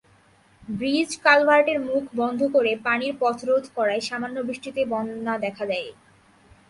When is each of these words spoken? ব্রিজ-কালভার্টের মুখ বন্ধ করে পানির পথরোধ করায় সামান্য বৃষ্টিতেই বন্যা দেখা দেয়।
ব্রিজ-কালভার্টের 0.69 1.77
মুখ 1.79 2.03
বন্ধ 2.15 2.39
করে 2.55 2.71
পানির 2.85 3.13
পথরোধ 3.19 3.63
করায় 3.75 4.03
সামান্য 4.09 4.37
বৃষ্টিতেই 4.47 4.87
বন্যা 4.93 5.33
দেখা 5.37 5.63
দেয়। 5.65 5.89